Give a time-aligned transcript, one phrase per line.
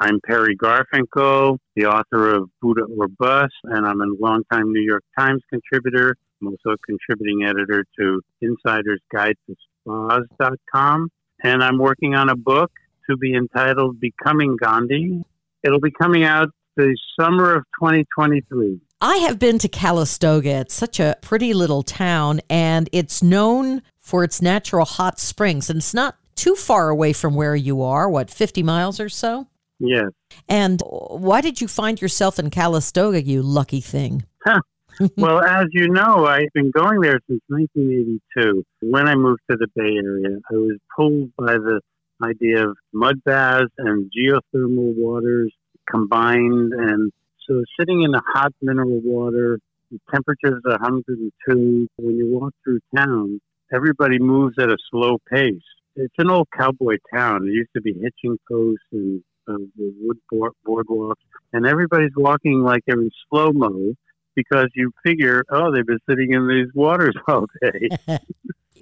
[0.00, 5.02] I'm Perry Garfinkel, the author of Buddha or Bust, and I'm a longtime New York
[5.18, 6.14] Times contributor.
[6.40, 11.08] I'm also a contributing editor to Insider's Guide to Spas.com.
[11.42, 12.70] And I'm working on a book
[13.10, 15.20] to be entitled Becoming Gandhi.
[15.64, 18.80] It'll be coming out the summer of 2023.
[19.00, 20.60] I have been to Calistoga.
[20.60, 25.68] It's such a pretty little town, and it's known for its natural hot springs.
[25.68, 29.48] And it's not too far away from where you are, what, 50 miles or so?
[29.78, 30.10] Yes.
[30.48, 34.24] And why did you find yourself in Calistoga, you lucky thing?
[34.44, 34.60] Huh.
[35.16, 38.64] well, as you know, I've been going there since 1982.
[38.80, 41.80] When I moved to the Bay Area, I was pulled by the
[42.22, 45.52] idea of mud baths and geothermal waters
[45.88, 46.72] combined.
[46.72, 47.12] And
[47.46, 49.60] so sitting in the hot mineral water,
[49.90, 51.88] the temperature is 102.
[51.96, 53.40] When you walk through town,
[53.72, 55.62] everybody moves at a slow pace.
[55.96, 57.46] It's an old cowboy town.
[57.46, 61.14] It used to be hitching posts and uh, wood board, boardwalks,
[61.52, 63.94] and everybody's walking like they're in slow mo
[64.34, 67.88] because you figure, oh, they've been sitting in these waters all day.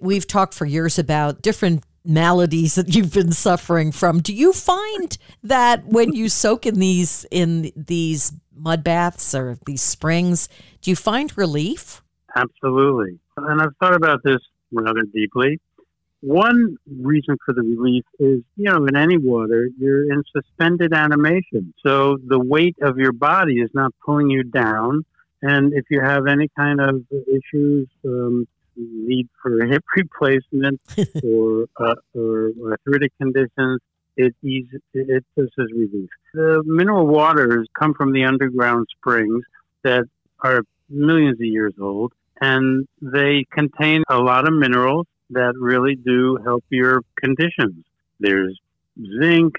[0.01, 4.21] We've talked for years about different maladies that you've been suffering from.
[4.21, 9.83] Do you find that when you soak in these in these mud baths or these
[9.83, 10.49] springs,
[10.83, 12.03] do you find relief?
[12.37, 13.19] Absolutely.
[13.37, 14.39] And I've thought about this
[14.71, 15.59] rather deeply.
[16.21, 21.75] One reason for the relief is, you know, in any water, you're in suspended animation.
[21.85, 25.05] So the weight of your body is not pulling you down.
[25.43, 30.81] And if you have any kind of issues, um, need for hip replacement
[31.23, 33.81] or, uh, or arthritic conditions,
[34.17, 36.09] it eases, it just is relief.
[36.33, 39.45] The mineral waters come from the underground springs
[39.85, 40.05] that
[40.41, 46.39] are millions of years old, and they contain a lot of minerals that really do
[46.45, 47.85] help your conditions.
[48.21, 48.59] There's
[49.21, 49.57] zinc,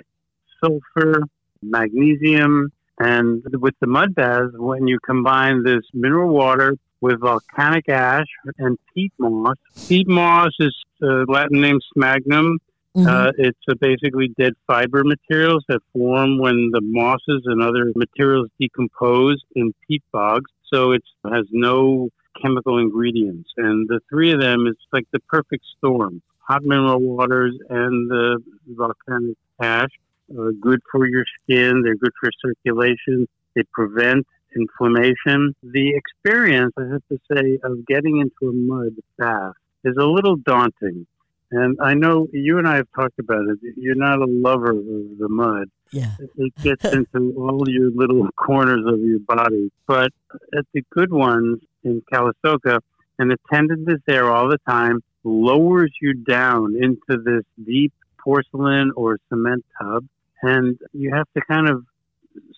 [0.61, 1.21] sulfur,
[1.61, 8.25] magnesium, and with the mud baths, when you combine this mineral water with volcanic ash
[8.57, 9.55] and peat moss,
[9.87, 12.57] peat moss is the Latin name sphagnum.
[12.95, 13.07] Mm-hmm.
[13.07, 19.43] Uh, it's basically dead fiber materials that form when the mosses and other materials decompose
[19.55, 20.49] in peat bogs.
[20.73, 22.09] So it has no
[22.41, 23.49] chemical ingredients.
[23.57, 26.21] And the three of them is like the perfect storm.
[26.47, 29.89] Hot mineral waters and the volcanic ash
[30.37, 31.81] are good for your skin.
[31.83, 33.27] They're good for circulation.
[33.55, 35.55] They prevent inflammation.
[35.63, 39.53] The experience, I have to say, of getting into a mud bath
[39.83, 41.05] is a little daunting.
[41.51, 43.59] And I know you and I have talked about it.
[43.77, 45.69] You're not a lover of the mud.
[45.91, 46.11] Yeah.
[46.37, 49.71] It gets into all your little corners of your body.
[49.87, 50.11] But
[50.57, 52.81] at the good ones in Calistoga,
[53.19, 59.19] an attendant is there all the time, lowers you down into this deep porcelain or
[59.29, 60.05] cement tub,
[60.41, 61.83] and you have to kind of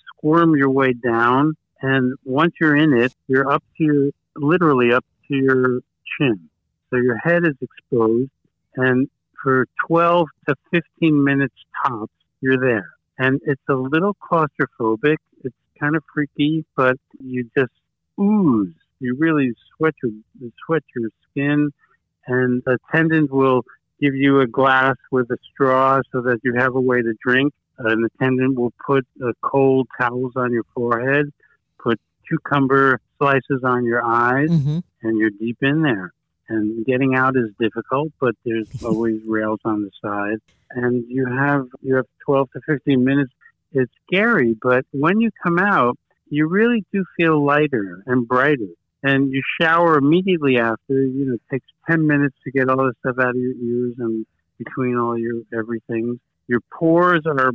[0.07, 1.55] squirm your way down.
[1.81, 5.79] And once you're in it, you're up to your, literally up to your
[6.17, 6.49] chin.
[6.89, 8.31] So your head is exposed,
[8.75, 9.09] and
[9.41, 12.89] for 12 to 15 minutes tops, you're there
[13.19, 15.17] and it's a little claustrophobic.
[15.43, 17.73] It's kind of freaky, but you just
[18.19, 18.73] ooze.
[18.99, 20.11] You really sweat your
[20.65, 21.71] sweat your skin,
[22.27, 23.63] and the attendant will
[24.01, 27.53] give you a glass with a straw so that you have a way to drink.
[27.77, 31.31] An attendant will put uh, cold towels on your forehead,
[31.81, 34.79] put cucumber slices on your eyes, mm-hmm.
[35.01, 36.13] and you're deep in there
[36.49, 40.39] and getting out is difficult, but there's always rails on the side.
[40.71, 43.31] And you have you have 12 to 15 minutes.
[43.71, 45.97] It's scary, but when you come out,
[46.29, 48.69] you really do feel lighter and brighter.
[49.01, 50.93] And you shower immediately after.
[50.93, 53.95] You know, it takes 10 minutes to get all the stuff out of your ears
[53.97, 54.25] and
[54.57, 56.19] between all your everything.
[56.47, 57.51] Your pores are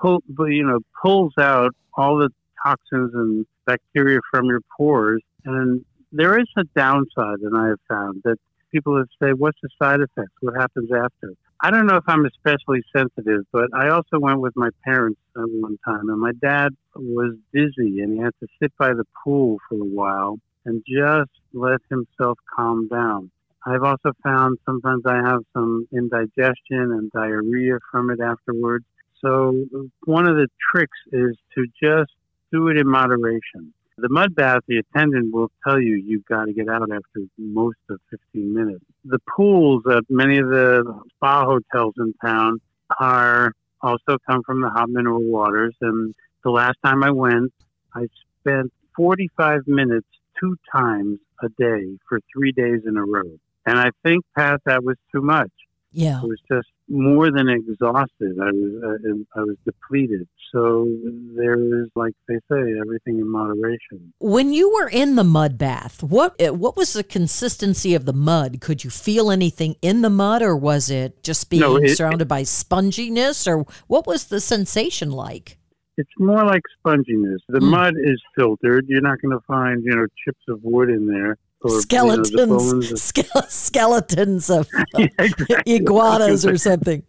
[0.00, 2.30] pull, you know, pulls out all the
[2.64, 8.22] toxins and bacteria from your pores, and there is a downside, and I have found
[8.24, 8.38] that
[8.72, 10.32] people have said, "What's the side effects?
[10.40, 14.54] What happens after?" I don't know if I'm especially sensitive, but I also went with
[14.56, 18.72] my parents at one time, and my dad was dizzy, and he had to sit
[18.76, 23.30] by the pool for a while and just let himself calm down.
[23.64, 28.84] I've also found sometimes I have some indigestion and diarrhea from it afterwards.
[29.20, 29.64] So
[30.04, 32.12] one of the tricks is to just
[32.52, 33.72] do it in moderation.
[33.98, 37.78] The mud bath, the attendant will tell you you've got to get out after most
[37.88, 38.84] of 15 minutes.
[39.04, 42.60] The pools at many of the spa hotels in town
[43.00, 45.74] are also come from the hot mineral waters.
[45.80, 46.14] And
[46.44, 47.52] the last time I went,
[47.94, 48.06] I
[48.40, 50.06] spent 45 minutes
[50.40, 53.38] two times a day for three days in a row.
[53.66, 55.50] And I think, Pat, that was too much.
[55.92, 56.20] Yeah.
[56.22, 58.38] It was just more than exhausted.
[58.40, 60.28] I was uh, I was depleted.
[60.52, 60.86] So
[61.34, 64.12] there is, like they say, everything in moderation.
[64.18, 68.12] When you were in the mud bath, what uh, what was the consistency of the
[68.12, 68.60] mud?
[68.60, 72.28] Could you feel anything in the mud, or was it just being no, it, surrounded
[72.28, 75.56] by sponginess, or what was the sensation like?
[75.96, 77.38] It's more like sponginess.
[77.48, 77.70] The mm.
[77.70, 78.86] mud is filtered.
[78.88, 82.46] You're not going to find you know chips of wood in there or, skeletons, you
[82.46, 85.74] know, of, ske- skeletons of yeah, exactly.
[85.74, 87.02] iguanas or something.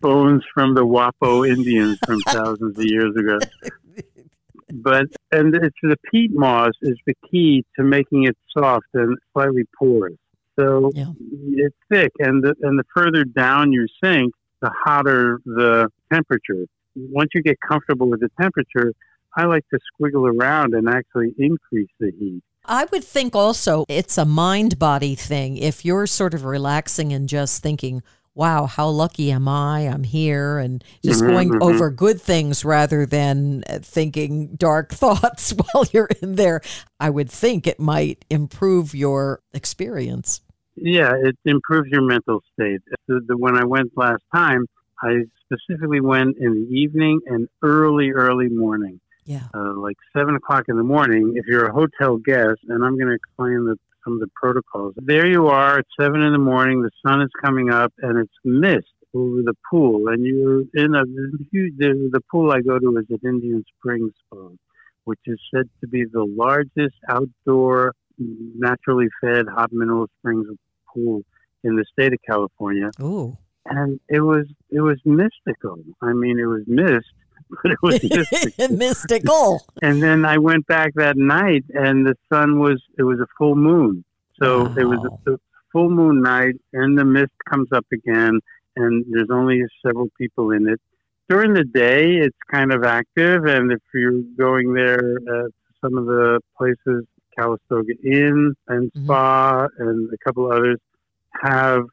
[0.00, 3.38] Bones from the Wappo Indians from thousands of years ago.
[4.74, 9.64] But and it's the peat moss is the key to making it soft and slightly
[9.78, 10.16] porous.
[10.58, 11.06] So yeah.
[11.50, 16.66] it's thick, and the and the further down you sink, the hotter the temperature.
[16.94, 18.92] Once you get comfortable with the temperature,
[19.36, 22.42] I like to squiggle around and actually increase the heat.
[22.64, 25.56] I would think also it's a mind body thing.
[25.56, 28.02] If you're sort of relaxing and just thinking,
[28.34, 29.80] wow, how lucky am I?
[29.80, 31.62] I'm here, and just mm-hmm, going mm-hmm.
[31.62, 36.60] over good things rather than thinking dark thoughts while you're in there,
[37.00, 40.40] I would think it might improve your experience.
[40.76, 42.80] Yeah, it improves your mental state.
[43.06, 44.66] The, the, when I went last time,
[45.02, 49.00] I specifically went in the evening and early, early morning.
[49.24, 49.48] Yeah.
[49.54, 53.08] Uh, like seven o'clock in the morning, if you're a hotel guest, and I'm going
[53.08, 54.94] to explain the, some of the protocols.
[54.96, 58.32] There you are at seven in the morning, the sun is coming up, and it's
[58.44, 61.04] mist over the pool, and you're in a
[61.52, 61.76] huge.
[61.76, 64.56] The, the pool I go to is at Indian Springs Pool,
[65.04, 70.46] which is said to be the largest outdoor, naturally fed hot mineral springs
[70.92, 71.22] pool
[71.64, 72.90] in the state of California.
[73.00, 73.36] Ooh.
[73.66, 75.78] And it was it was mystical.
[76.00, 77.06] I mean, it was mist,
[77.62, 78.76] but it was mystical.
[78.76, 79.66] mystical.
[79.82, 83.56] And then I went back that night, and the sun was it was a full
[83.56, 84.04] moon,
[84.40, 84.74] so wow.
[84.76, 85.36] it was a, a
[85.72, 88.40] full moon night, and the mist comes up again,
[88.76, 90.80] and there's only several people in it.
[91.28, 95.48] During the day, it's kind of active, and if you're going there, uh,
[95.82, 97.04] some of the places,
[97.36, 99.04] Calistoga Inn and mm-hmm.
[99.04, 99.88] Spa, mm-hmm.
[99.88, 100.78] and a couple others
[101.40, 101.86] have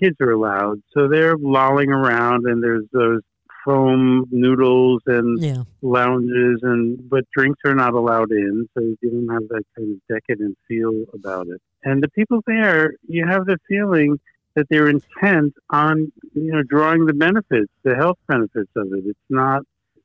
[0.00, 3.20] kids are allowed, so they're lolling around, and there's those
[3.64, 5.62] foam noodles and yeah.
[5.82, 9.98] lounges and but drinks are not allowed in so you don't have that kind of
[10.08, 11.60] decadent feel about it.
[11.84, 14.18] And the people there you have the feeling
[14.54, 19.04] that they're intent on you know drawing the benefits the health benefits of it.
[19.06, 19.62] It's not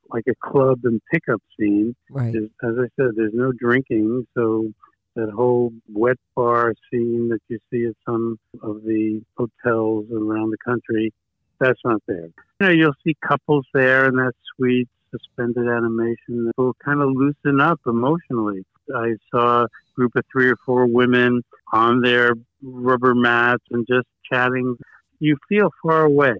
[0.09, 1.95] like a club and pickup scene.
[2.09, 2.33] Right.
[2.33, 4.73] There's, as i said there's no drinking so
[5.15, 10.57] that whole wet bar scene that you see at some of the hotels around the
[10.65, 11.13] country
[11.59, 12.29] that's not there.
[12.59, 17.09] You know, you'll see couples there in that sweet suspended animation that will kind of
[17.11, 18.65] loosen up emotionally.
[18.93, 24.07] I saw a group of three or four women on their rubber mats and just
[24.29, 24.75] chatting.
[25.19, 26.33] You feel far away,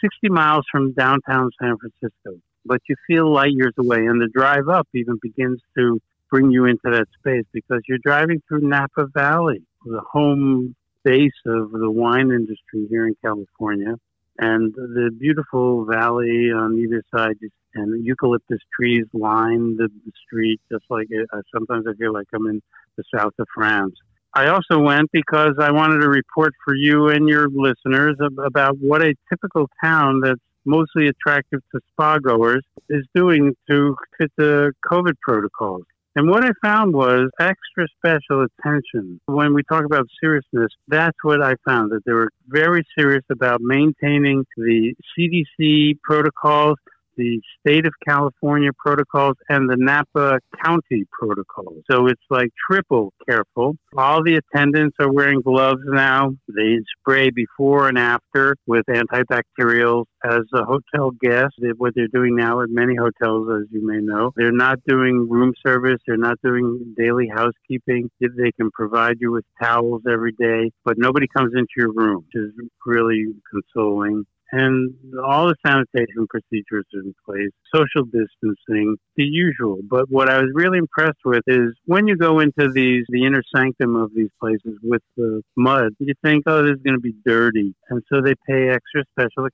[0.00, 4.06] 60 miles from downtown San Francisco, but you feel light years away.
[4.06, 6.00] And the drive up even begins to
[6.30, 10.74] bring you into that space because you're driving through Napa Valley, the home
[11.04, 13.96] base of the wine industry here in California
[14.40, 17.36] and the beautiful valley on either side
[17.74, 19.88] and eucalyptus trees line the,
[20.26, 22.60] street just like it, uh, sometimes i feel like i'm in
[22.96, 23.94] the south of france.
[24.34, 29.02] I also went because i wanted to report for you and your listeners about what
[29.02, 35.14] a typical town that's mostly attractive to spa goers is doing to fit the covid
[35.20, 35.84] protocols
[36.20, 39.18] and what I found was extra special attention.
[39.24, 43.62] When we talk about seriousness, that's what I found that they were very serious about
[43.62, 46.76] maintaining the CDC protocols
[47.20, 51.82] the state of California protocols and the Napa County protocols.
[51.90, 53.76] So it's like triple careful.
[53.96, 56.30] All the attendants are wearing gloves now.
[56.48, 60.04] They spray before and after with antibacterials.
[60.24, 64.32] As a hotel guest, what they're doing now at many hotels, as you may know,
[64.36, 65.98] they're not doing room service.
[66.06, 68.10] They're not doing daily housekeeping.
[68.20, 72.42] They can provide you with towels every day, but nobody comes into your room, which
[72.42, 72.52] is
[72.84, 79.78] really consoling and all the sanitation procedures are in place, social distancing, the usual.
[79.88, 83.42] But what I was really impressed with is when you go into these, the inner
[83.54, 87.14] sanctum of these places with the mud, you think, oh, this is going to be
[87.24, 87.74] dirty.
[87.88, 89.48] And so they pay extra special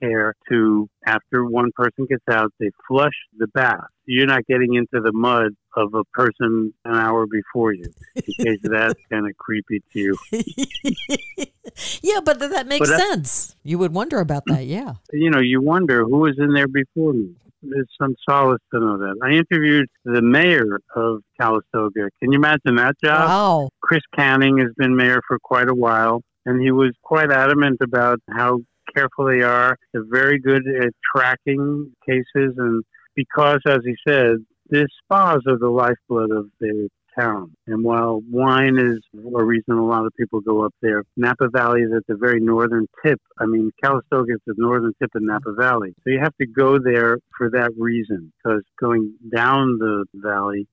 [0.00, 3.88] care to, after one person gets out, they flush the bath.
[4.04, 8.58] You're not getting into the mud of a person an hour before you, in case
[8.62, 10.16] that's kind of creepy to you.
[12.02, 13.56] yeah, but that makes but sense.
[13.62, 14.94] you would wonder about that, yeah.
[15.12, 17.34] You know, you wonder who was in there before me.
[17.62, 19.14] There's some solace to know that.
[19.22, 22.08] I interviewed the mayor of Calistoga.
[22.20, 23.28] Can you imagine that job?
[23.28, 23.68] Wow.
[23.80, 28.18] Chris Canning has been mayor for quite a while, and he was quite adamant about
[28.28, 28.58] how
[28.94, 29.76] careful they are.
[29.92, 32.82] They're very good at tracking cases, and
[33.14, 34.38] because, as he said,
[34.68, 36.88] the spas are the lifeblood of the
[37.18, 37.54] town.
[37.66, 41.82] And while wine is a reason a lot of people go up there, Napa Valley
[41.82, 43.20] is at the very northern tip.
[43.38, 45.94] I mean, Calistoga is the northern tip of Napa Valley.
[46.04, 50.66] So you have to go there for that reason, because going down the valley,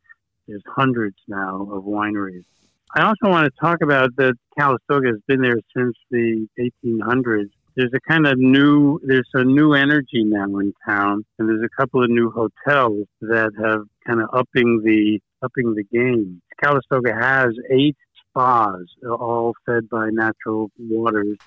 [0.47, 2.45] there's hundreds now of wineries.
[2.95, 7.93] I also want to talk about that Calistoga has been there since the 1800s there's
[7.93, 12.03] a kind of new there's a new energy now in town and there's a couple
[12.03, 17.97] of new hotels that have kind of upping the upping the game calistoga has eight
[18.29, 21.37] spas all fed by natural waters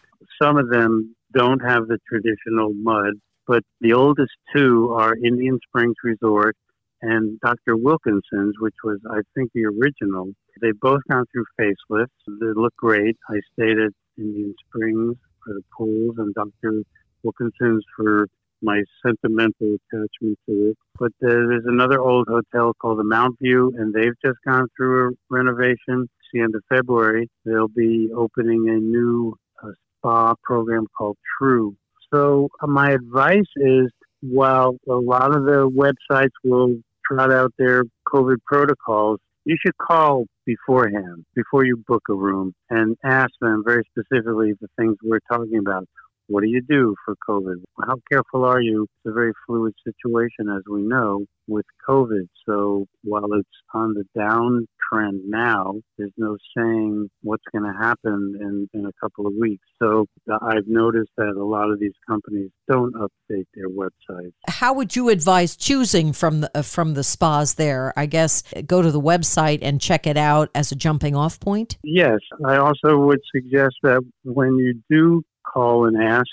[0.41, 3.15] some of them don't have the traditional mud
[3.47, 6.57] but the oldest two are indian springs resort
[7.03, 7.77] and Dr.
[7.77, 10.33] Wilkinson's, which was, I think, the original.
[10.61, 12.07] They've both gone through facelifts.
[12.27, 13.17] They look great.
[13.29, 16.83] I stayed at Indian Springs for the pools and Dr.
[17.25, 18.29] Wilkinson's for
[18.63, 20.79] my sentimental attachment to it.
[20.99, 25.13] But there's another old hotel called the Mount View, and they've just gone through a
[25.31, 26.09] renovation.
[26.19, 27.29] It's the end of February.
[27.45, 31.77] They'll be opening a new uh, spa program called True.
[32.13, 33.91] So uh, my advice is,
[34.21, 36.77] while a lot of the websites will
[37.07, 42.97] trot out their COVID protocols, you should call beforehand, before you book a room, and
[43.05, 45.89] ask them very specifically the things we're talking about.
[46.33, 47.57] What do you do for COVID?
[47.87, 48.85] How careful are you?
[48.85, 52.27] It's a very fluid situation, as we know, with COVID.
[52.49, 58.69] So while it's on the downtrend now, there's no saying what's going to happen in,
[58.73, 59.67] in a couple of weeks.
[59.79, 60.07] So
[60.41, 64.33] I've noticed that a lot of these companies don't update their websites.
[64.49, 67.93] How would you advise choosing from the, uh, from the spas there?
[67.95, 71.77] I guess go to the website and check it out as a jumping off point?
[71.85, 72.21] Yes.
[72.47, 75.23] I also would suggest that when you do
[75.53, 76.29] call and ask.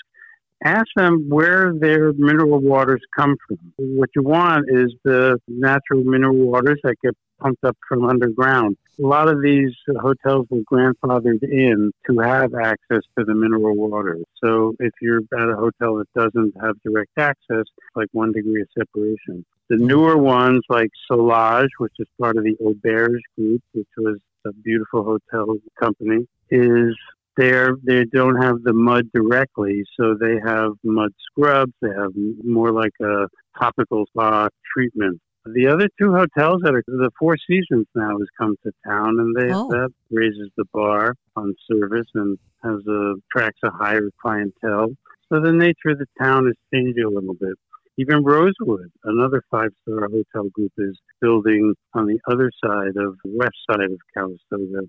[0.62, 3.58] Ask them where their mineral waters come from.
[3.78, 8.76] What you want is the natural mineral waters that get pumped up from underground.
[9.02, 14.18] A lot of these hotels were grandfathered in to have access to the mineral water.
[14.44, 18.68] So if you're at a hotel that doesn't have direct access, like one degree of
[18.76, 19.44] separation.
[19.70, 24.52] The newer ones like Solage, which is part of the Auberge Group, which was a
[24.52, 26.94] beautiful hotel company, is
[27.36, 31.72] there they don't have the mud directly, so they have mud scrubs.
[31.80, 32.12] They have
[32.44, 33.26] more like a
[33.58, 35.20] topical spa treatment.
[35.46, 39.34] The other two hotels that are the Four Seasons now has come to town, and
[39.34, 39.68] they oh.
[39.70, 44.88] that raises the bar on service and has a attracts a higher clientele.
[45.32, 47.56] So the nature of the town is changing a little bit.
[47.96, 53.30] Even Rosewood, another five star hotel group, is building on the other side of the
[53.36, 54.88] west side of Calistoga.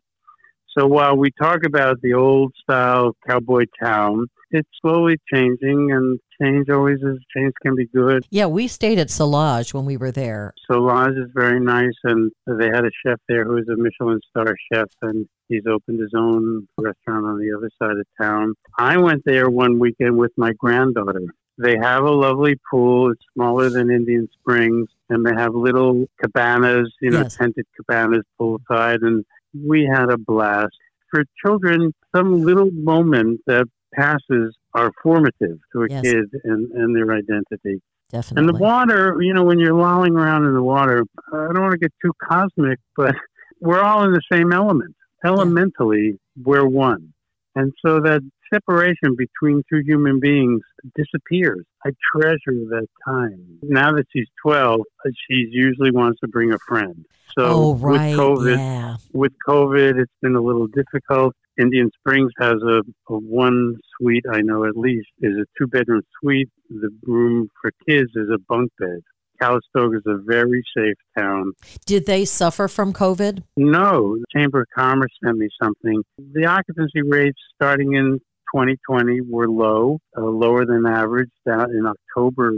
[0.77, 6.69] So while we talk about the old style cowboy town, it's slowly changing, and change
[6.69, 8.25] always is change can be good.
[8.29, 10.53] Yeah, we stayed at Solage when we were there.
[10.69, 14.53] Solage is very nice, and they had a chef there who is a Michelin star
[14.71, 18.53] chef, and he's opened his own restaurant on the other side of town.
[18.77, 21.23] I went there one weekend with my granddaughter.
[21.57, 23.11] They have a lovely pool.
[23.11, 27.35] It's smaller than Indian Springs, and they have little cabanas, you know, yes.
[27.35, 30.75] tented cabanas poolside, and we had a blast.
[31.09, 36.01] For children, some little moment that passes are formative to a yes.
[36.01, 37.81] kid and, and their identity.
[38.09, 38.39] Definitely.
[38.39, 41.03] And the water, you know, when you're lolling around in the water,
[41.33, 43.15] I don't want to get too cosmic, but
[43.59, 44.95] we're all in the same element.
[45.23, 46.43] Elementally, yeah.
[46.43, 47.13] we're one.
[47.55, 48.21] And so that
[48.53, 50.61] separation between two human beings
[50.95, 51.65] disappears.
[51.85, 53.59] I treasure that time.
[53.63, 57.05] Now that she's 12, uh, she usually wants to bring a friend.
[57.37, 58.09] So oh, right.
[58.09, 58.95] with COVID, yeah.
[59.13, 61.35] with COVID, it's been a little difficult.
[61.59, 66.01] Indian Springs has a, a one suite, I know at least, is a two bedroom
[66.19, 66.49] suite.
[66.69, 69.01] The room for kids is a bunk bed.
[69.41, 71.53] Calistoga is a very safe town.
[71.85, 73.43] Did they suffer from COVID?
[73.57, 74.17] No.
[74.17, 76.03] The Chamber of Commerce sent me something.
[76.17, 78.19] The occupancy rates starting in
[78.53, 81.29] 2020 were low, uh, lower than average.
[81.45, 82.51] Down in October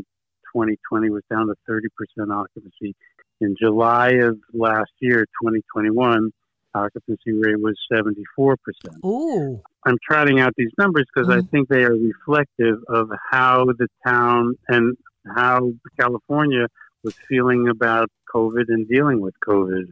[0.54, 1.88] 2020 was down to 30%
[2.32, 2.96] occupancy.
[3.42, 6.32] In July of last year, 2021,
[6.76, 8.56] occupancy rate was 74%.
[9.06, 9.62] Ooh.
[9.86, 11.38] I'm trotting out these numbers because mm.
[11.38, 14.96] I think they are reflective of how the town and
[15.36, 16.68] how California
[17.04, 19.92] was feeling about COVID and dealing with COVID.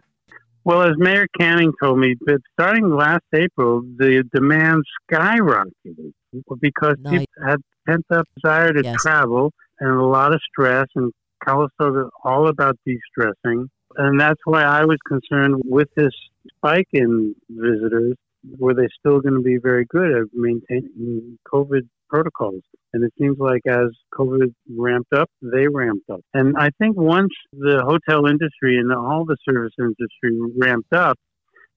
[0.63, 6.13] Well, as Mayor Canning told me, but starting last April, the demand skyrocketed
[6.59, 7.19] because nice.
[7.19, 9.01] people had pent up desire to yes.
[9.01, 11.11] travel and a lot of stress, and
[11.43, 13.69] Calistoga all about de-stressing.
[13.97, 16.13] And that's why I was concerned with this
[16.55, 18.15] spike in visitors.
[18.57, 22.63] Were they still going to be very good at maintaining COVID protocols.
[22.93, 26.21] And it seems like as COVID ramped up, they ramped up.
[26.33, 31.17] And I think once the hotel industry and all the service industry ramped up,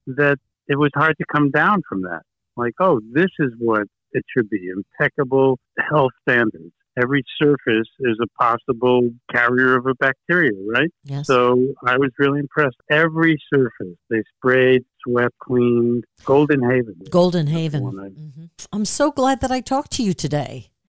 [0.07, 0.37] that
[0.67, 2.21] it was hard to come down from that.
[2.57, 6.73] Like, oh, this is what it should be impeccable health standards.
[7.01, 10.91] Every surface is a possible carrier of a bacteria, right?
[11.03, 11.27] Yes.
[11.27, 12.77] So I was really impressed.
[12.89, 16.05] Every surface they sprayed, swept, cleaned.
[16.23, 16.95] Golden Haven.
[17.09, 17.83] Golden Haven.
[17.85, 18.49] I- Mhm.
[18.71, 20.71] I'm so glad that I talked to you today.